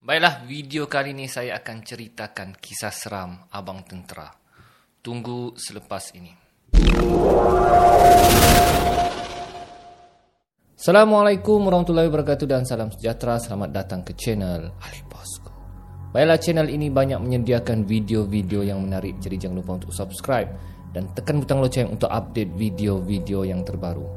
Baiklah, 0.00 0.48
video 0.48 0.88
kali 0.88 1.12
ini 1.12 1.28
saya 1.28 1.60
akan 1.60 1.84
ceritakan 1.84 2.56
kisah 2.56 2.88
seram 2.88 3.36
Abang 3.52 3.84
Tentera. 3.84 4.32
Tunggu 5.04 5.52
selepas 5.60 6.16
ini. 6.16 6.32
Assalamualaikum 10.72 11.60
warahmatullahi 11.60 12.08
wabarakatuh 12.08 12.48
dan 12.48 12.64
salam 12.64 12.88
sejahtera. 12.88 13.36
Selamat 13.44 13.76
datang 13.76 14.00
ke 14.00 14.16
channel 14.16 14.72
Ali 14.80 15.04
Bosco. 15.04 15.52
Baiklah, 16.16 16.40
channel 16.40 16.72
ini 16.72 16.88
banyak 16.88 17.20
menyediakan 17.20 17.84
video-video 17.84 18.64
yang 18.64 18.80
menarik. 18.80 19.20
Jadi 19.20 19.36
jangan 19.36 19.60
lupa 19.60 19.84
untuk 19.84 19.92
subscribe 19.92 20.48
dan 20.96 21.12
tekan 21.12 21.44
butang 21.44 21.60
loceng 21.60 21.92
untuk 21.92 22.08
update 22.08 22.56
video-video 22.56 23.44
yang 23.44 23.60
terbaru. 23.68 24.08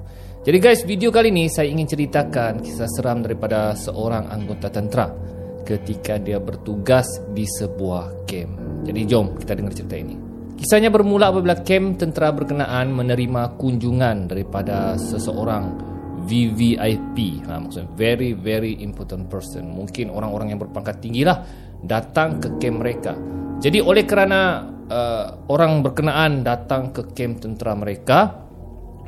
Jadi 0.48 0.58
guys, 0.64 0.88
video 0.88 1.12
kali 1.12 1.28
ini 1.28 1.52
saya 1.52 1.68
ingin 1.68 1.92
ceritakan 1.92 2.64
kisah 2.64 2.88
seram 2.88 3.20
daripada 3.20 3.76
seorang 3.76 4.32
anggota 4.32 4.72
tentera 4.72 5.34
ketika 5.64 6.20
dia 6.20 6.38
bertugas 6.38 7.08
di 7.32 7.48
sebuah 7.48 8.28
camp. 8.28 8.84
Jadi 8.84 9.00
jom 9.08 9.36
kita 9.40 9.56
dengar 9.56 9.74
cerita 9.74 9.96
ini. 9.96 10.16
Kisahnya 10.60 10.94
bermula 10.94 11.34
apabila 11.34 11.60
camp 11.66 12.00
tentera 12.00 12.32
berkenaan 12.32 12.94
menerima 12.94 13.58
kunjungan 13.58 14.32
daripada 14.32 14.96
seseorang 14.96 15.76
VVIP. 16.24 17.44
Ha, 17.48 17.60
maksudnya 17.60 17.90
very 18.00 18.32
very 18.32 18.80
important 18.80 19.28
person. 19.28 19.72
Mungkin 19.72 20.08
orang-orang 20.08 20.56
yang 20.56 20.60
berpangkat 20.62 21.04
tinggi 21.04 21.28
lah 21.28 21.44
datang 21.84 22.40
ke 22.40 22.60
camp 22.60 22.80
mereka. 22.80 23.12
Jadi 23.60 23.80
oleh 23.80 24.04
kerana 24.08 24.64
uh, 24.88 25.26
orang 25.52 25.84
berkenaan 25.84 26.44
datang 26.44 26.96
ke 26.96 27.12
camp 27.16 27.44
tentera 27.44 27.76
mereka, 27.76 28.48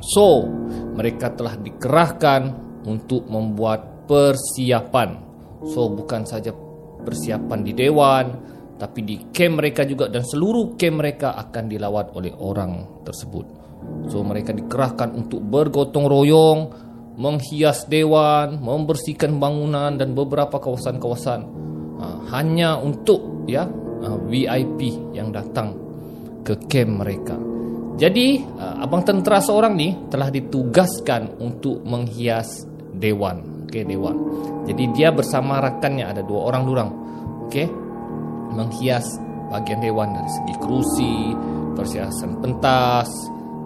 so 0.00 0.44
mereka 0.96 1.32
telah 1.32 1.56
dikerahkan 1.56 2.42
untuk 2.84 3.28
membuat 3.28 4.08
persiapan 4.08 5.25
So 5.64 5.88
bukan 5.88 6.28
saja 6.28 6.52
persiapan 7.00 7.60
di 7.62 7.72
dewan 7.72 8.26
tapi 8.76 9.00
di 9.08 9.16
camp 9.32 9.64
mereka 9.64 9.88
juga 9.88 10.12
dan 10.12 10.20
seluruh 10.20 10.76
camp 10.76 11.00
mereka 11.00 11.32
akan 11.32 11.64
dilawat 11.64 12.12
oleh 12.12 12.32
orang 12.36 13.02
tersebut. 13.08 13.46
So 14.12 14.20
mereka 14.20 14.52
dikerahkan 14.52 15.16
untuk 15.16 15.40
bergotong 15.40 16.04
royong 16.04 16.60
menghias 17.16 17.88
dewan, 17.88 18.60
membersihkan 18.60 19.40
bangunan 19.40 19.96
dan 19.96 20.12
beberapa 20.12 20.60
kawasan-kawasan 20.60 21.40
uh, 21.96 22.18
hanya 22.36 22.76
untuk 22.76 23.48
ya 23.48 23.64
uh, 24.04 24.18
VIP 24.28 24.92
yang 25.16 25.32
datang 25.32 25.72
ke 26.44 26.60
camp 26.68 27.00
mereka. 27.00 27.36
Jadi 27.96 28.44
uh, 28.44 28.84
abang 28.84 29.00
tentera 29.08 29.40
seorang 29.40 29.72
ni 29.72 29.96
telah 30.12 30.28
ditugaskan 30.28 31.40
untuk 31.40 31.80
menghias 31.88 32.68
dewan 32.92 33.55
okay, 33.66 33.82
dewan. 33.82 34.16
Jadi 34.64 34.94
dia 34.94 35.10
bersama 35.10 35.58
rakannya 35.58 36.06
ada 36.06 36.22
dua 36.22 36.48
orang 36.48 36.62
durang, 36.64 36.90
okay, 37.50 37.66
menghias 38.54 39.04
bagian 39.50 39.82
dewan 39.82 40.14
dari 40.14 40.30
segi 40.30 40.54
kerusi, 40.58 41.16
persiasan 41.74 42.38
pentas, 42.42 43.10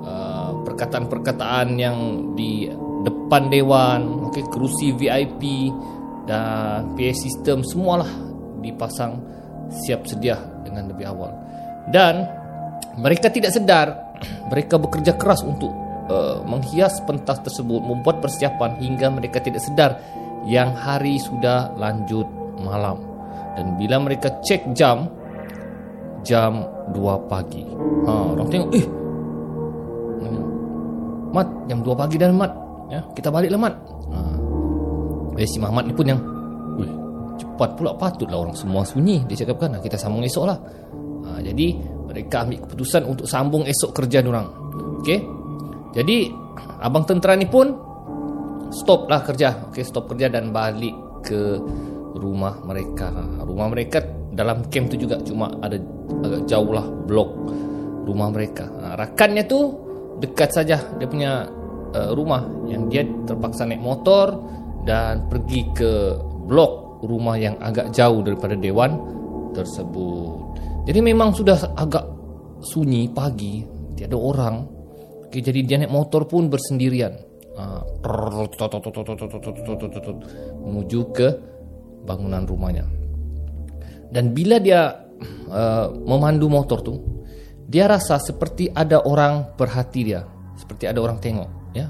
uh, 0.05 0.57
perkataan-perkataan 0.65 1.69
yang 1.77 1.97
di 2.35 2.69
depan 3.05 3.49
dewan, 3.49 4.29
okay, 4.29 4.45
kerusi 4.49 4.93
VIP 4.97 5.73
dan 6.29 6.93
PA 6.97 7.13
system 7.17 7.65
semualah 7.65 8.11
dipasang 8.61 9.17
siap 9.71 10.05
sedia 10.05 10.37
dengan 10.65 10.93
lebih 10.93 11.09
awal. 11.09 11.33
Dan 11.89 12.29
mereka 13.01 13.33
tidak 13.33 13.57
sedar 13.57 14.17
mereka 14.53 14.77
bekerja 14.77 15.17
keras 15.17 15.41
untuk 15.47 15.90
Uh, 16.11 16.43
menghias 16.43 16.99
pentas 17.07 17.39
tersebut 17.39 17.79
membuat 17.79 18.19
persiapan 18.19 18.83
hingga 18.83 19.15
mereka 19.15 19.39
tidak 19.39 19.63
sedar 19.63 19.95
yang 20.43 20.75
hari 20.75 21.23
sudah 21.23 21.71
lanjut 21.79 22.27
malam. 22.67 22.99
Dan 23.55 23.79
bila 23.79 24.03
mereka 24.03 24.43
cek 24.43 24.75
jam 24.75 25.07
jam 26.27 26.67
2 26.91 27.31
pagi. 27.31 27.63
Ha 28.11 28.13
orang 28.35 28.49
tengok 28.51 28.71
eh 28.75 28.87
mat 31.31 31.47
jam 31.71 31.79
2 31.79 31.95
pagi 31.95 32.17
dan 32.19 32.35
mat. 32.35 32.53
Ya 32.91 33.01
kita 33.15 33.31
baliklah 33.31 33.61
mat. 33.71 33.75
Ha. 34.11 34.19
Eh, 35.39 35.47
si 35.47 35.63
Muhammad 35.63 35.89
ni 35.89 35.95
pun 35.95 36.11
yang 36.11 36.21
Wih, 36.75 36.91
cepat 37.39 37.79
pula 37.79 37.95
patutlah 37.95 38.51
orang 38.51 38.59
semua 38.59 38.83
sunyi 38.83 39.23
dia 39.31 39.47
cakap 39.47 39.63
kan. 39.63 39.79
Kita 39.79 39.95
sambung 39.95 40.27
esok 40.27 40.43
lah. 40.43 40.59
Ha, 41.23 41.39
jadi 41.39 41.79
mereka 42.11 42.43
ambil 42.43 42.67
keputusan 42.67 43.07
untuk 43.07 43.31
sambung 43.31 43.63
esok 43.63 43.95
kerja 43.95 44.27
orang. 44.27 44.51
Okey 45.07 45.40
jadi 45.91 46.31
abang 46.81 47.03
tentera 47.05 47.35
ni 47.35 47.51
pun 47.51 47.75
stop 48.71 49.11
lah 49.11 49.27
kerja. 49.27 49.71
Okey, 49.71 49.83
stop 49.83 50.07
kerja 50.11 50.31
dan 50.31 50.55
balik 50.55 50.95
ke 51.27 51.59
rumah 52.17 52.63
mereka. 52.63 53.11
Rumah 53.43 53.67
mereka 53.71 53.99
dalam 54.31 54.67
camp 54.71 54.95
tu 54.95 54.97
juga 54.97 55.19
cuma 55.27 55.51
ada 55.59 55.77
agak 56.23 56.47
jauh 56.47 56.71
lah 56.71 56.87
blok 56.87 57.31
rumah 58.07 58.31
mereka. 58.31 58.71
Rakannya 58.95 59.45
tu 59.47 59.75
dekat 60.23 60.51
saja 60.55 60.79
dia 60.99 61.07
punya 61.11 61.47
uh, 61.95 62.11
rumah 62.15 62.47
yang 62.71 62.87
dia 62.87 63.03
terpaksa 63.27 63.67
naik 63.67 63.83
motor 63.83 64.39
dan 64.87 65.27
pergi 65.27 65.67
ke 65.75 65.93
blok 66.47 67.03
rumah 67.05 67.37
yang 67.37 67.57
agak 67.59 67.91
jauh 67.91 68.23
daripada 68.23 68.55
dewan 68.55 68.97
tersebut. 69.57 70.57
Jadi 70.87 71.01
memang 71.03 71.35
sudah 71.37 71.77
agak 71.77 72.05
sunyi 72.65 73.09
pagi, 73.11 73.65
tiada 73.97 74.17
orang. 74.17 74.80
Jadi 75.31 75.63
dia 75.63 75.79
naik 75.79 75.95
motor 75.95 76.27
pun 76.27 76.51
bersendirian. 76.51 77.15
Menuju 80.61 81.01
ke 81.15 81.29
bangunan 82.03 82.43
rumahnya. 82.49 82.85
Dan 84.11 84.35
bila 84.35 84.59
dia 84.59 84.91
memandu 86.03 86.51
motor 86.51 86.83
tu, 86.83 86.99
dia 87.71 87.87
rasa 87.87 88.19
seperti 88.19 88.67
ada 88.75 89.07
orang 89.07 89.55
perhati 89.55 90.01
dia, 90.03 90.27
seperti 90.59 90.91
ada 90.91 90.99
orang 90.99 91.23
tengok, 91.23 91.47
ya. 91.71 91.87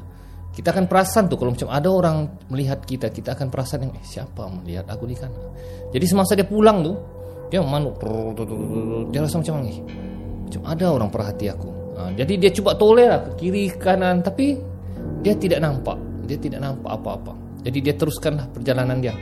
Kita 0.53 0.77
akan 0.77 0.84
perasan 0.84 1.31
tu 1.31 1.41
kalau 1.41 1.57
macam 1.57 1.72
ada 1.72 1.89
orang 1.89 2.28
melihat 2.53 2.84
kita, 2.84 3.09
kita 3.09 3.33
akan 3.33 3.49
perasan 3.49 3.89
yang 3.89 3.97
siapa 4.05 4.45
melihat 4.51 4.84
aku 4.93 5.09
ni 5.09 5.17
kan. 5.17 5.33
Jadi 5.95 6.05
semasa 6.05 6.37
dia 6.37 6.45
pulang 6.45 6.84
tu, 6.84 6.93
dia 7.49 7.65
memandu, 7.65 7.97
dia 9.09 9.25
rasa 9.25 9.41
macam 9.41 9.65
ni. 9.65 9.81
Macam 10.45 10.62
ada 10.69 10.84
orang 10.93 11.09
perhati 11.09 11.49
aku. 11.49 11.79
Ha, 12.00 12.09
jadi 12.16 12.49
dia 12.49 12.50
cuba 12.56 12.72
toleh 12.81 13.12
lah 13.12 13.21
ke 13.21 13.44
kiri 13.44 13.69
ke 13.69 13.77
kanan 13.77 14.25
tapi 14.25 14.56
dia 15.21 15.37
tidak 15.37 15.61
nampak. 15.61 16.00
Dia 16.25 16.41
tidak 16.41 16.65
nampak 16.65 16.97
apa-apa. 16.97 17.33
Jadi 17.61 17.78
dia 17.84 17.93
teruskanlah 17.93 18.49
perjalanan 18.49 19.05
dia. 19.05 19.12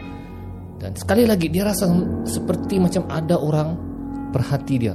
Dan 0.79 0.95
sekali 0.95 1.27
lagi 1.27 1.51
dia 1.51 1.67
rasa 1.67 1.91
seperti 2.23 2.79
macam 2.79 3.11
ada 3.11 3.35
orang 3.35 3.75
perhati 4.31 4.77
dia. 4.79 4.95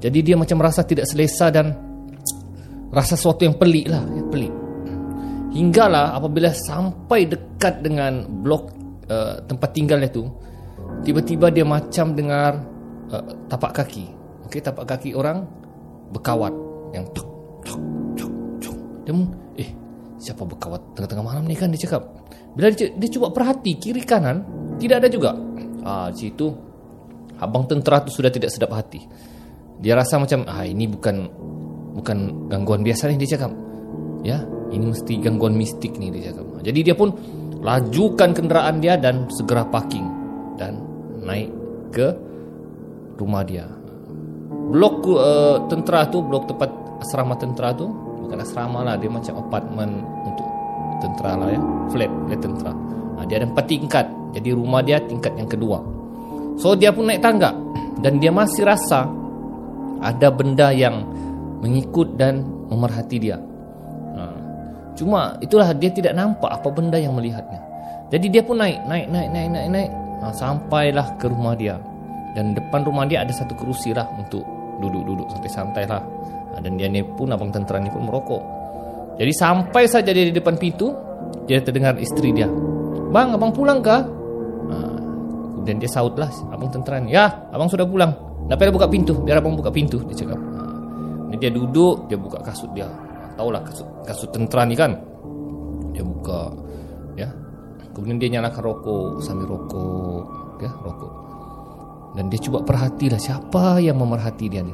Jadi 0.00 0.32
dia 0.32 0.36
macam 0.40 0.64
rasa 0.64 0.80
tidak 0.80 1.04
selesa 1.04 1.52
dan 1.52 1.76
rasa 2.88 3.20
sesuatu 3.20 3.44
yang 3.44 3.60
pelik 3.60 3.92
lah. 3.92 4.00
Yang 4.16 4.28
pelik. 4.32 4.52
Hinggalah 5.52 6.16
apabila 6.16 6.48
sampai 6.56 7.28
dekat 7.28 7.84
dengan 7.84 8.24
blok 8.24 8.72
uh, 9.12 9.44
tempat 9.44 9.76
tinggalnya 9.76 10.08
tu, 10.08 10.24
tiba-tiba 11.04 11.52
dia 11.52 11.68
macam 11.68 12.16
dengar 12.16 12.64
uh, 13.12 13.24
tapak 13.50 13.76
kaki. 13.76 14.08
Okey, 14.48 14.64
tapak 14.64 14.88
kaki 14.88 15.12
orang 15.12 15.44
berkawat 16.14 16.69
yang 16.94 17.04
tuk 17.14 17.28
tuk 17.62 17.80
tuk 18.16 18.32
tuk. 18.62 18.76
Dia 19.06 19.14
eh 19.60 19.70
siapa 20.20 20.42
berkawat 20.44 20.96
tengah-tengah 20.98 21.24
malam 21.24 21.44
ni 21.46 21.56
kan 21.56 21.72
dia 21.72 21.86
cakap. 21.86 22.06
Bila 22.54 22.74
dia, 22.74 22.90
dia 22.92 23.08
cuba 23.08 23.30
perhati 23.30 23.78
kiri 23.78 24.02
kanan 24.02 24.42
tidak 24.76 25.04
ada 25.04 25.08
juga. 25.08 25.30
Ah 25.86 26.10
situ 26.12 26.50
abang 27.40 27.64
tentera 27.64 28.04
tu 28.04 28.12
sudah 28.12 28.28
tidak 28.28 28.52
sedap 28.52 28.74
hati. 28.76 29.00
Dia 29.80 29.96
rasa 29.96 30.20
macam 30.20 30.44
ah 30.44 30.66
ini 30.66 30.84
bukan 30.84 31.16
bukan 31.96 32.48
gangguan 32.52 32.84
biasa 32.84 33.08
ni 33.10 33.20
dia 33.22 33.38
cakap. 33.38 33.52
Ya 34.20 34.44
ini 34.70 34.92
mesti 34.92 35.16
gangguan 35.18 35.56
mistik 35.56 35.96
ni 35.96 36.12
dia 36.12 36.30
cakap. 36.30 36.60
Jadi 36.60 36.80
dia 36.84 36.94
pun 36.94 37.16
lajukan 37.60 38.32
kenderaan 38.32 38.80
dia 38.80 38.96
dan 38.96 39.28
segera 39.32 39.64
parking 39.68 40.04
dan 40.60 40.80
naik 41.24 41.48
ke 41.92 42.12
rumah 43.20 43.44
dia. 43.44 43.68
Blok 44.70 45.04
uh, 45.12 45.66
tentera 45.68 46.08
tu 46.08 46.24
blok 46.24 46.48
tempat 46.48 46.70
asrama 47.00 47.34
tentera 47.34 47.72
tu 47.72 47.88
bukan 48.24 48.46
asrama 48.46 48.84
lah 48.86 48.94
dia 49.00 49.10
macam 49.10 49.40
apartment 49.40 50.04
untuk 50.22 50.46
tentera 51.00 51.34
lah 51.34 51.48
ya. 51.50 51.60
Flat 51.90 52.12
flat 52.28 52.40
tentera. 52.44 52.72
Ha, 53.16 53.26
dia 53.26 53.42
ada 53.42 53.46
empat 53.48 53.66
tingkat. 53.66 54.06
Jadi 54.36 54.48
rumah 54.54 54.84
dia 54.84 55.02
tingkat 55.02 55.34
yang 55.34 55.48
kedua. 55.50 55.82
So 56.60 56.76
dia 56.76 56.94
pun 56.94 57.08
naik 57.08 57.24
tangga 57.24 57.50
dan 58.04 58.20
dia 58.22 58.30
masih 58.30 58.68
rasa 58.68 59.08
ada 60.00 60.28
benda 60.30 60.70
yang 60.70 61.02
mengikut 61.64 62.14
dan 62.14 62.44
memerhati 62.70 63.16
dia. 63.18 63.36
Ha. 64.14 64.22
cuma 64.94 65.34
itulah 65.40 65.72
dia 65.72 65.90
tidak 65.90 66.12
nampak 66.14 66.52
apa 66.52 66.68
benda 66.70 67.00
yang 67.00 67.16
melihatnya. 67.16 67.58
Jadi 68.12 68.26
dia 68.28 68.42
pun 68.44 68.60
naik 68.60 68.84
naik 68.86 69.08
naik 69.08 69.28
naik 69.32 69.48
naik 69.50 69.68
naik. 69.72 69.90
Ha, 70.20 70.30
sampailah 70.36 71.16
ke 71.16 71.26
rumah 71.26 71.56
dia. 71.56 71.80
Dan 72.36 72.54
depan 72.54 72.86
rumah 72.86 73.10
dia 73.10 73.26
ada 73.26 73.34
satu 73.34 73.58
kerusi 73.58 73.90
lah 73.90 74.06
untuk 74.14 74.46
duduk-duduk 74.78 75.26
santai-santai 75.34 75.84
lah 75.90 75.98
dan 76.58 76.74
dia 76.74 76.90
ni 76.90 77.06
pun 77.06 77.30
abang 77.30 77.54
tentera 77.54 77.78
ni 77.78 77.92
pun 77.92 78.02
merokok. 78.02 78.42
Jadi 79.20 79.32
sampai 79.36 79.86
saja 79.86 80.10
dia 80.10 80.26
di 80.26 80.34
depan 80.34 80.58
pintu, 80.58 80.90
dia 81.46 81.62
terdengar 81.62 81.94
isteri 82.02 82.34
dia. 82.34 82.50
Bang, 83.10 83.34
abang 83.34 83.50
pulang 83.50 83.82
kah? 83.82 84.02
Ha, 84.70 84.76
Kemudian 85.60 85.76
dia 85.76 85.90
saut 85.92 86.16
lah 86.16 86.32
Abang 86.54 86.72
tentera 86.72 86.96
ni 87.02 87.12
Ya 87.12 87.28
abang 87.52 87.68
sudah 87.68 87.84
pulang 87.84 88.14
Dah 88.48 88.56
payah 88.56 88.72
buka 88.72 88.88
pintu 88.88 89.12
Biar 89.20 89.44
abang 89.44 89.52
buka 89.52 89.68
pintu 89.68 90.00
Dia 90.08 90.24
cakap 90.24 90.40
ha. 90.40 90.62
Dia 91.36 91.52
duduk 91.52 92.08
Dia 92.08 92.16
buka 92.16 92.40
kasut 92.40 92.72
dia 92.72 92.88
Tahulah 93.36 93.60
kasut, 93.60 93.84
kasut 94.08 94.32
tentera 94.32 94.64
ni 94.64 94.72
kan 94.72 94.96
Dia 95.92 96.00
buka 96.00 96.48
Ya 97.12 97.28
Kemudian 97.92 98.16
dia 98.16 98.40
nyalakan 98.40 98.72
rokok 98.72 99.20
Sambil 99.20 99.52
rokok 99.52 100.24
Ya 100.64 100.72
rokok 100.80 101.12
Dan 102.16 102.32
dia 102.32 102.40
cuba 102.40 102.64
perhatilah 102.64 103.20
Siapa 103.20 103.84
yang 103.84 104.00
memerhati 104.00 104.48
dia 104.48 104.64
ni 104.64 104.72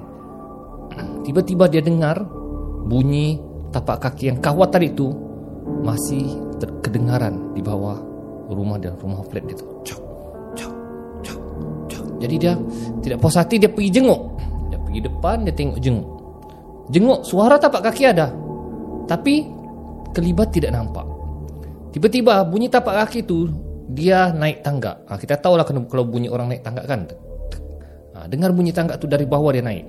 Tiba-tiba 1.25 1.67
dia 1.67 1.83
dengar 1.83 2.23
Bunyi 2.87 3.41
tapak 3.75 4.03
kaki 4.09 4.31
yang 4.31 4.39
kawat 4.39 4.75
tadi 4.75 4.95
itu 4.95 5.11
Masih 5.83 6.23
terkedengaran 6.63 7.53
di 7.53 7.61
bawah 7.61 7.99
rumah 8.51 8.79
dia 8.79 8.95
Rumah 8.95 9.27
flat 9.27 9.45
dia 9.45 9.59
tu 9.59 9.67
Cok 9.83 10.07
jadi 12.17 12.35
dia 12.41 12.55
tidak 13.05 13.19
puas 13.21 13.37
hati 13.37 13.61
dia 13.61 13.71
pergi 13.71 14.01
jenguk. 14.01 14.21
Dia 14.73 14.79
pergi 14.81 15.01
depan 15.05 15.45
dia 15.45 15.55
tengok 15.55 15.79
jenguk. 15.79 16.09
Jenguk 16.91 17.21
suara 17.27 17.61
tapak 17.61 17.87
kaki 17.87 18.03
ada. 18.09 18.33
Tapi 19.07 19.47
kelibat 20.17 20.51
tidak 20.51 20.75
nampak. 20.75 21.07
Tiba-tiba 21.93 22.45
bunyi 22.45 22.69
tapak 22.69 23.07
kaki 23.07 23.25
itu 23.25 23.49
dia 23.93 24.33
naik 24.33 24.65
tangga. 24.65 25.07
Ha, 25.07 25.17
kita 25.17 25.39
tahu 25.39 25.55
lah 25.55 25.65
kalau 25.65 26.05
bunyi 26.05 26.29
orang 26.29 26.51
naik 26.51 26.63
tangga 26.65 26.83
kan. 26.85 27.07
Ha, 28.17 28.27
dengar 28.27 28.51
bunyi 28.51 28.73
tangga 28.73 28.97
tu 28.97 29.07
dari 29.07 29.29
bawah 29.29 29.53
dia 29.53 29.63
naik. 29.63 29.85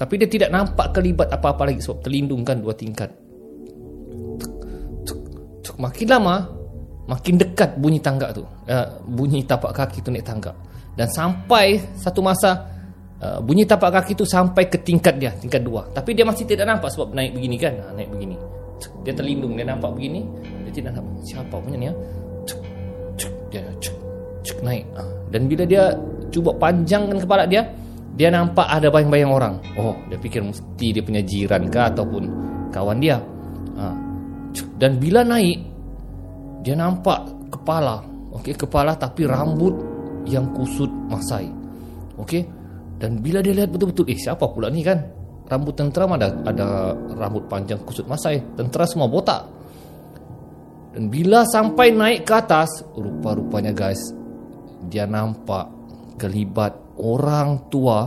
Tapi 0.00 0.16
dia 0.16 0.28
tidak 0.32 0.48
nampak 0.48 0.96
kelibat 0.96 1.28
apa-apa 1.28 1.68
lagi 1.68 1.84
sebab 1.84 2.00
terlindung 2.00 2.40
kan 2.40 2.56
dua 2.64 2.72
tingkat. 2.72 3.12
Makin 5.76 6.08
lama 6.08 6.44
makin 7.04 7.36
dekat 7.36 7.76
bunyi 7.76 8.00
tangga 8.00 8.32
tu. 8.32 8.44
Uh, 8.64 8.88
bunyi 9.04 9.44
tapak 9.44 9.76
kaki 9.76 10.00
tu 10.00 10.08
naik 10.08 10.24
tangga 10.24 10.56
dan 11.00 11.08
sampai 11.10 11.80
satu 11.96 12.20
masa 12.20 12.66
uh, 13.22 13.38
bunyi 13.40 13.64
tapak 13.64 14.00
kaki 14.00 14.12
itu 14.12 14.28
sampai 14.28 14.66
ke 14.66 14.80
tingkat 14.82 15.16
dia 15.16 15.32
tingkat 15.38 15.62
dua 15.62 15.86
tapi 15.94 16.12
dia 16.12 16.26
masih 16.26 16.44
tidak 16.44 16.68
nampak 16.68 16.90
sebab 16.90 17.14
naik 17.14 17.32
begini 17.36 17.56
kan 17.56 17.74
ha, 17.78 17.94
naik 17.94 18.12
begini 18.12 18.36
dia 19.00 19.16
terlindung 19.16 19.54
dia 19.54 19.66
nampak 19.68 19.90
begini 19.96 20.20
dia 20.68 20.72
tidak 20.76 21.00
nampak 21.00 21.24
siapa 21.24 21.56
punya 21.56 21.78
ni 21.80 21.86
ya 21.88 21.94
dia 23.50 23.62
cuk, 23.80 23.96
cuk, 24.44 24.58
naik 24.62 24.84
ha. 24.92 25.02
dan 25.32 25.42
bila 25.48 25.64
dia 25.64 25.94
cuba 26.30 26.50
panjangkan 26.54 27.18
kepala 27.18 27.44
dia 27.48 27.62
dia 28.20 28.28
nampak 28.28 28.68
ada 28.68 28.92
bayang-bayang 28.92 29.32
orang 29.32 29.54
oh 29.80 29.96
dia 30.12 30.20
fikir 30.20 30.44
mesti 30.44 30.86
dia 30.92 31.00
punya 31.00 31.24
jiran 31.24 31.72
ke 31.72 31.80
ataupun 31.80 32.28
kawan 32.68 33.00
dia 33.00 33.16
ha. 33.80 33.96
dan 34.76 35.00
bila 35.00 35.24
naik 35.24 35.56
dia 36.60 36.76
nampak 36.76 37.24
kepala 37.48 38.04
okey 38.36 38.52
kepala 38.60 38.92
tapi 39.00 39.24
rambut 39.24 39.72
yang 40.28 40.52
kusut 40.52 40.90
masai. 41.08 41.48
Okey. 42.20 42.42
Dan 43.00 43.24
bila 43.24 43.40
dia 43.40 43.56
lihat 43.56 43.72
betul-betul, 43.72 44.04
eh 44.12 44.18
siapa 44.18 44.44
pula 44.52 44.68
ni 44.68 44.84
kan? 44.84 45.00
Rambut 45.48 45.72
tentera 45.72 46.04
ada 46.04 46.28
ada 46.44 46.66
rambut 47.16 47.48
panjang 47.48 47.80
kusut 47.82 48.04
masai. 48.04 48.44
Tentera 48.54 48.84
semua 48.84 49.08
botak. 49.08 49.48
Dan 50.90 51.08
bila 51.08 51.46
sampai 51.46 51.94
naik 51.94 52.26
ke 52.26 52.34
atas, 52.34 52.82
rupa-rupanya 52.98 53.72
guys, 53.72 53.98
dia 54.90 55.06
nampak 55.06 55.70
kelibat 56.18 56.74
orang 57.00 57.72
tua 57.72 58.06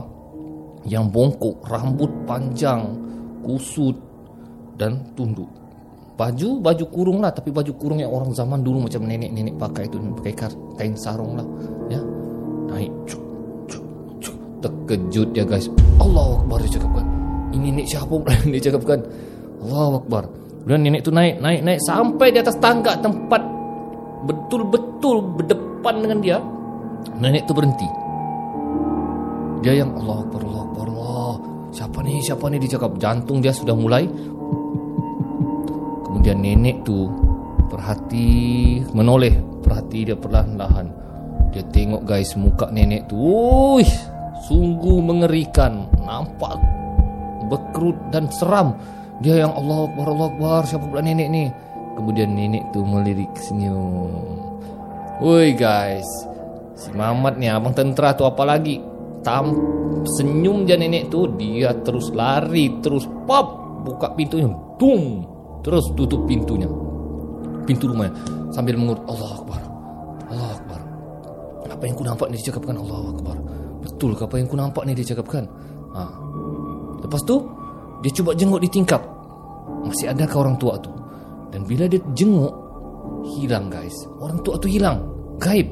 yang 0.85 1.09
bongkok, 1.09 1.63
rambut 1.67 2.11
panjang, 2.29 2.85
kusut 3.41 3.97
dan 4.77 5.01
tunduk. 5.17 5.49
Baju 6.13 6.61
baju 6.61 6.85
kurung 6.93 7.19
lah 7.25 7.33
tapi 7.33 7.49
baju 7.49 7.73
kurung 7.73 7.97
yang 7.97 8.13
orang 8.13 8.29
zaman 8.37 8.61
dulu 8.61 8.85
macam 8.85 9.01
nenek-nenek 9.09 9.57
pakai 9.57 9.89
itu 9.89 9.97
pakai 10.21 10.33
kain 10.77 10.93
sarung 10.93 11.33
lah 11.33 11.47
ya. 11.89 11.97
Naik 12.69 12.93
cuk, 13.09 13.23
cuk, 13.65 13.85
cuk. 14.21 14.37
terkejut 14.61 15.27
dia 15.33 15.41
guys. 15.41 15.65
Allah 15.97 16.37
Akbar 16.37 16.61
dia 16.61 16.77
cakapkan 16.77 17.05
ini 17.53 17.69
nenek 17.69 17.85
siapa? 17.85 18.13
Dia 18.53 18.61
cakapkan 18.69 18.99
Allah 19.65 20.01
Akbar. 20.01 20.23
Dan 20.63 20.85
nenek 20.85 21.01
tu 21.05 21.11
naik 21.13 21.41
naik 21.41 21.61
naik 21.65 21.79
sampai 21.81 22.33
di 22.33 22.39
atas 22.41 22.57
tangga 22.61 22.97
tempat 22.97 23.41
betul-betul 24.25 25.21
berdepan 25.37 25.95
dengan 26.01 26.19
dia. 26.21 26.37
Nenek 27.19 27.45
tu 27.49 27.53
berhenti 27.57 28.02
dia 29.63 29.79
yang 29.79 29.95
Allah 29.95 30.27
Akbar 30.27 30.41
Allah 30.43 30.63
Akbar 30.67 30.87
Allah. 30.91 31.33
Siapa 31.71 31.97
ni 32.03 32.19
siapa 32.19 32.45
ni 32.51 32.59
dia 32.59 32.75
cakap 32.75 32.99
jantung 32.99 33.39
dia 33.39 33.55
sudah 33.55 33.71
mulai. 33.71 34.03
Kemudian 36.03 36.43
nenek 36.43 36.83
tu 36.83 37.07
perhati 37.71 38.83
menoleh 38.91 39.33
perhati 39.63 40.11
dia 40.11 40.19
perlahan-lahan. 40.19 40.91
Dia 41.55 41.63
tengok 41.71 42.03
guys 42.03 42.35
muka 42.35 42.67
nenek 42.75 43.07
tu 43.07 43.15
Uish, 43.15 43.95
Sungguh 44.51 44.99
mengerikan. 44.99 45.87
Nampak 46.03 46.59
Bekrut 47.47 47.95
dan 48.11 48.27
seram. 48.35 48.75
Dia 49.23 49.47
yang 49.47 49.55
Allah 49.55 49.87
Akbar 49.87 50.07
Allah 50.11 50.27
Akbar 50.27 50.61
Siapa 50.67 50.83
pula 50.91 50.99
nenek 50.99 51.29
ni? 51.31 51.47
Kemudian 51.95 52.35
nenek 52.35 52.67
tu 52.75 52.83
melirik 52.83 53.31
senyum. 53.39 54.11
Woi 55.23 55.55
guys 55.55 56.09
Si 56.73 56.89
Mamat 56.91 57.37
ni 57.37 57.47
abang 57.47 57.71
tentera 57.71 58.17
tu 58.17 58.25
apa 58.25 58.43
lagi 58.43 58.92
Tam 59.23 59.55
Senyum 60.19 60.67
je 60.67 60.75
nenek 60.75 61.07
tu 61.07 61.25
Dia 61.39 61.71
terus 61.81 62.11
lari 62.11 62.79
Terus 62.83 63.07
pop 63.23 63.47
Buka 63.87 64.11
pintunya 64.13 64.51
Boom 64.77 65.23
Terus 65.63 65.95
tutup 65.95 66.27
pintunya. 66.27 66.67
Pintu 67.63 67.87
rumahnya 67.87 68.11
Sambil 68.51 68.75
mengurut 68.75 69.03
Allah 69.07 69.31
Akbar 69.39 69.73
Allah 70.33 70.49
Akbar. 70.57 70.81
Apa 71.69 71.83
yang 71.85 71.95
ku 71.99 72.03
nampak 72.05 72.27
ni 72.33 72.41
dicakapkan 72.41 72.75
Allah 72.79 73.11
Akbar. 73.13 73.37
Betul 73.85 74.17
ke 74.17 74.23
apa 74.25 74.35
yang 74.41 74.47
ku 74.49 74.57
nampak 74.57 74.83
ni 74.87 74.93
dicakapkan? 74.97 75.43
Ha. 75.93 76.01
Lepas 77.05 77.21
tu 77.27 77.37
Dia 78.01 78.11
cuba 78.15 78.31
jenguk 78.33 78.61
di 78.63 78.69
tingkap. 78.71 79.01
Masih 79.85 80.09
adakah 80.09 80.47
orang 80.47 80.57
tua 80.57 80.79
tu? 80.81 80.89
Dan 81.53 81.67
bila 81.69 81.85
dia 81.85 82.01
jenguk 82.17 82.53
Hilang 83.23 83.71
guys. 83.71 83.93
Orang 84.19 84.41
tua 84.43 84.57
tu 84.59 84.67
hilang 84.67 84.99
Gaib. 85.39 85.67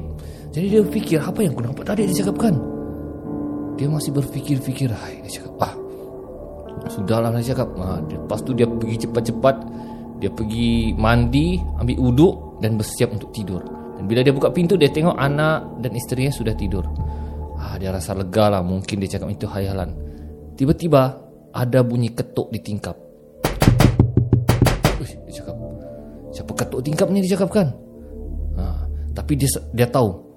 Jadi 0.52 0.66
dia 0.68 0.82
fikir 0.84 1.18
Apa 1.20 1.44
yang 1.44 1.56
ku 1.56 1.64
nampak 1.64 1.84
tadi 1.84 2.04
dicakapkan 2.08 2.54
Dia 3.76 3.88
masih 3.88 4.12
berfikir-fikir 4.12 4.92
Hai 4.92 5.24
Dia 5.24 5.40
cakap 5.40 5.54
Ah 5.60 5.74
Sudahlah 6.90 7.30
dia 7.38 7.54
cakap. 7.54 7.68
Ha. 7.78 8.02
Lepas 8.04 8.42
tu 8.42 8.52
dia 8.58 8.66
pergi 8.66 9.06
cepat-cepat. 9.06 9.56
Dia 10.18 10.30
pergi 10.34 10.92
mandi 10.98 11.56
Ambil 11.78 11.96
uduk 12.00 12.58
Dan 12.58 12.76
bersiap 12.76 13.14
untuk 13.14 13.30
tidur. 13.30 13.62
Dan 13.96 14.10
bila 14.10 14.20
dia 14.26 14.34
buka 14.34 14.50
pintu 14.50 14.74
Dia 14.74 14.90
tengok 14.90 15.14
anak 15.14 15.78
dan 15.78 15.94
isterinya 15.94 16.32
sudah 16.34 16.54
tidur. 16.58 16.84
Ah, 17.56 17.78
Dia 17.78 17.94
rasa 17.94 18.18
lega 18.18 18.50
lah 18.50 18.62
Mungkin 18.66 18.98
dia 18.98 19.08
cakap 19.16 19.30
itu 19.30 19.46
hayalan. 19.46 19.94
Tiba-tiba 20.58 21.02
Ada 21.54 21.80
bunyi 21.86 22.10
ketuk 22.12 22.50
di 22.50 22.58
tingkap. 22.60 22.96
Uish, 24.98 25.16
Dia 25.28 25.32
cakap 25.38 25.54
Siapa 26.32 26.52
ketuk 26.56 26.80
tingkap 26.80 27.12
ni 27.12 27.20
dia 27.20 27.36
cakap 27.36 27.52
kan 27.52 27.68
ah, 28.56 28.88
Tapi 29.12 29.36
dia 29.36 29.48
dia 29.76 29.84
tahu 29.86 30.31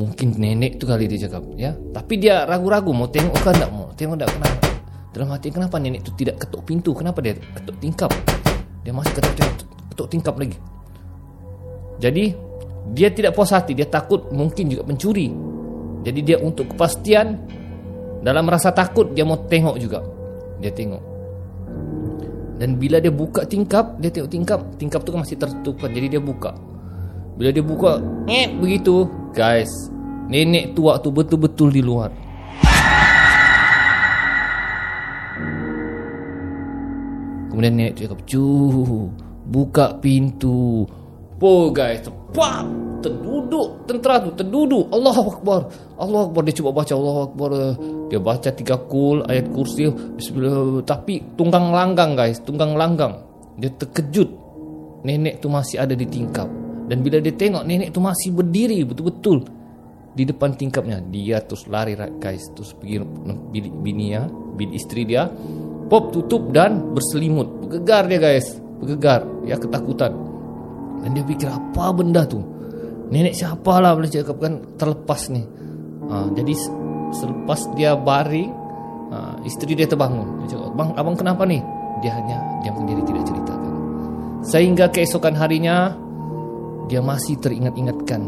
Mungkin 0.00 0.40
nenek 0.40 0.80
tu 0.80 0.88
kali 0.88 1.04
dia 1.04 1.28
cakap 1.28 1.44
ya. 1.60 1.76
Tapi 1.76 2.16
dia 2.16 2.48
ragu-ragu 2.48 2.88
Mau 2.96 3.12
tengok 3.12 3.36
kan 3.44 3.52
tak 3.52 3.68
mau 3.68 3.92
Tengok 3.92 4.16
tak 4.16 4.32
kenapa. 4.32 4.68
Dalam 5.12 5.28
hati 5.34 5.52
kenapa 5.52 5.76
nenek 5.76 6.00
tu 6.06 6.14
tidak 6.16 6.40
ketuk 6.40 6.64
pintu? 6.64 6.96
Kenapa 6.96 7.20
dia 7.20 7.36
ketuk 7.36 7.76
tingkap? 7.82 8.10
Dia 8.80 8.96
masih 8.96 9.12
ketuk, 9.12 9.68
ketuk, 9.92 10.08
tingkap 10.08 10.38
lagi. 10.40 10.56
Jadi 12.00 12.32
dia 12.96 13.12
tidak 13.12 13.36
puas 13.36 13.52
hati. 13.52 13.76
Dia 13.76 13.84
takut 13.90 14.32
mungkin 14.32 14.72
juga 14.72 14.88
pencuri 14.88 15.28
Jadi 16.00 16.20
dia 16.24 16.40
untuk 16.40 16.72
kepastian 16.72 17.36
Dalam 18.24 18.48
rasa 18.48 18.72
takut 18.72 19.12
Dia 19.12 19.28
mau 19.28 19.36
tengok 19.36 19.76
juga. 19.76 20.00
Dia 20.64 20.72
tengok. 20.72 21.02
Dan 22.56 22.80
bila 22.80 23.04
dia 23.04 23.12
buka 23.12 23.44
tingkap 23.44 24.00
Dia 24.00 24.08
tengok 24.08 24.30
tingkap 24.32 24.60
Tingkap 24.80 25.00
tu 25.04 25.12
kan 25.12 25.20
masih 25.26 25.36
tertutup 25.36 25.76
Jadi 25.84 26.06
dia 26.08 26.22
buka. 26.22 26.56
Bila 27.36 27.52
dia 27.52 27.64
buka 27.66 28.00
Eh 28.30 28.48
begitu 28.48 29.19
Guys 29.30 29.70
Nenek 30.30 30.78
tua 30.78 31.02
tu 31.02 31.10
betul-betul 31.10 31.74
di 31.74 31.82
luar. 31.82 32.14
Kemudian 37.50 37.74
nenek 37.74 37.98
tu 37.98 38.00
cakap 38.06 38.20
Cuh 38.30 39.10
Buka 39.50 39.98
pintu. 39.98 40.86
Po 41.34 41.74
guys 41.74 42.06
Cepat. 42.06 42.62
Terduduk 43.02 43.90
Tentera 43.90 44.22
tu 44.22 44.30
terduduk. 44.38 44.86
Allah 44.94 45.18
Akbar. 45.18 45.60
Allah 45.98 46.20
Akbar. 46.30 46.42
Dia 46.46 46.54
cuba 46.54 46.70
baca 46.70 46.92
Allah 46.94 47.16
Akbar. 47.26 47.50
Dia 48.06 48.20
baca 48.22 48.48
tiga 48.54 48.78
kul 48.86 49.26
Ayat 49.26 49.50
kursi. 49.50 49.90
Tapi 50.86 51.34
Tunggang 51.34 51.74
langgang 51.74 52.14
guys. 52.14 52.38
Tunggang 52.46 52.78
langgang. 52.78 53.18
Dia 53.58 53.74
terkejut. 53.74 54.30
Nenek 55.02 55.42
tu 55.42 55.50
masih 55.50 55.82
ada 55.82 55.98
di 55.98 56.06
tingkap 56.06 56.59
Dan 56.90 57.06
bila 57.06 57.22
dia 57.22 57.30
tengok 57.30 57.62
Nenek 57.62 57.94
tu 57.94 58.02
masih 58.02 58.34
berdiri 58.34 58.82
Betul-betul 58.82 59.46
Di 60.10 60.26
depan 60.26 60.58
tingkapnya 60.58 60.98
Dia 61.06 61.38
terus 61.38 61.70
lari 61.70 61.94
guys 61.94 62.50
Terus 62.50 62.74
pergi 62.74 62.98
bilik 63.54 63.74
bini 63.78 64.10
ya 64.10 64.26
Bilik 64.26 64.74
isteri 64.74 65.06
dia 65.06 65.30
Pop 65.86 66.10
tutup 66.10 66.50
dan 66.50 66.90
berselimut 66.90 67.62
Bergegar 67.62 68.10
dia 68.10 68.18
guys 68.18 68.58
Bergegar 68.82 69.22
Ya 69.46 69.54
ketakutan 69.54 70.26
dan 71.00 71.16
dia 71.16 71.24
fikir 71.24 71.48
apa 71.48 71.96
benda 71.96 72.28
tu 72.28 72.44
Nenek 73.10 73.34
siapa 73.34 73.82
lah 73.82 73.98
boleh 73.98 74.06
cakap 74.06 74.38
kan 74.38 74.62
terlepas 74.78 75.34
ni. 75.34 75.42
Ha, 76.06 76.30
jadi 76.30 76.54
selepas 77.10 77.74
dia 77.74 77.98
baring, 77.98 78.50
ha, 79.10 79.34
isteri 79.42 79.74
dia 79.74 79.90
terbangun. 79.90 80.46
Dia 80.46 80.54
cakap, 80.54 80.72
bang, 80.78 80.90
abang 80.94 81.16
kenapa 81.18 81.42
ni? 81.42 81.58
Dia 82.06 82.14
hanya 82.14 82.38
diam 82.62 82.78
sendiri 82.78 83.02
tidak 83.02 83.26
ceritakan. 83.26 83.72
Sehingga 84.46 84.86
keesokan 84.94 85.34
harinya, 85.34 85.90
dia 86.90 86.98
masih 86.98 87.38
teringat-ingatkan 87.38 88.18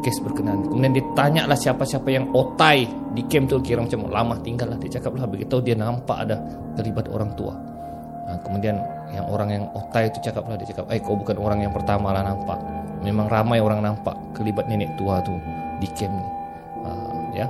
kes 0.00 0.24
berkenaan. 0.24 0.64
Kemudian 0.64 0.96
dia 0.96 1.04
tanya 1.12 1.42
lah 1.44 1.58
siapa-siapa 1.58 2.08
yang 2.08 2.32
otai 2.32 2.88
di 3.12 3.22
camp 3.28 3.52
tu 3.52 3.60
kira 3.60 3.84
macam 3.84 4.08
lama 4.08 4.40
tinggal 4.40 4.72
lah. 4.72 4.78
Dia 4.80 4.96
cakap 4.96 5.20
lah 5.20 5.28
begitu 5.28 5.60
dia 5.60 5.76
nampak 5.76 6.24
ada 6.24 6.40
terlibat 6.80 7.12
orang 7.12 7.36
tua. 7.36 7.52
Ha, 8.24 8.40
kemudian 8.40 8.80
yang 9.12 9.28
orang 9.28 9.48
yang 9.52 9.64
otai 9.76 10.08
itu 10.08 10.20
cakap 10.24 10.48
lah 10.48 10.56
dia 10.56 10.68
cakap, 10.72 10.88
eh 10.92 11.00
kau 11.00 11.16
bukan 11.16 11.36
orang 11.36 11.60
yang 11.60 11.72
pertama 11.76 12.08
lah 12.16 12.24
nampak. 12.24 12.56
Memang 13.04 13.28
ramai 13.28 13.60
orang 13.60 13.84
nampak 13.84 14.16
kelibat 14.32 14.64
nenek 14.64 14.88
tua 14.96 15.20
tu 15.20 15.36
di 15.76 15.88
camp 15.92 16.12
ni. 16.16 16.26
Ha, 16.88 16.90
ya, 17.36 17.46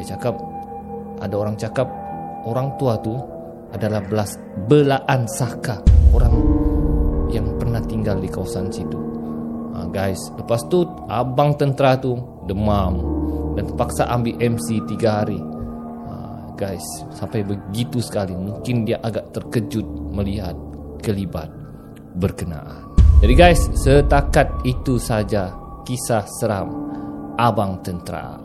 dia 0.00 0.04
cakap 0.16 0.40
ada 1.20 1.34
orang 1.36 1.56
cakap 1.60 1.88
orang 2.48 2.72
tua 2.80 2.96
tu 3.04 3.12
adalah 3.76 4.00
belas 4.00 4.40
belaan 4.66 5.28
saka 5.28 5.80
orang 6.16 6.34
yang 7.28 7.46
pernah 7.60 7.80
tinggal 7.84 8.16
di 8.20 8.28
kawasan 8.28 8.68
situ. 8.72 8.99
Guys, 9.90 10.18
lepas 10.38 10.62
tu 10.70 10.86
abang 11.10 11.50
tentera 11.58 11.98
tu 11.98 12.14
demam 12.46 12.94
dan 13.58 13.66
terpaksa 13.66 14.06
ambil 14.06 14.38
MC 14.38 14.86
tiga 14.86 15.22
hari. 15.22 15.38
Ha, 16.06 16.14
guys, 16.54 16.84
sampai 17.10 17.42
begitu 17.42 17.98
sekali 17.98 18.30
mungkin 18.30 18.86
dia 18.86 19.02
agak 19.02 19.34
terkejut 19.34 19.86
melihat 20.14 20.54
kelibat 21.02 21.50
berkenaan. 22.14 22.94
Jadi 23.20 23.34
guys, 23.34 23.60
setakat 23.76 24.48
itu 24.62 24.96
saja 24.96 25.52
kisah 25.82 26.24
seram 26.38 26.70
abang 27.36 27.82
tentera. 27.82 28.38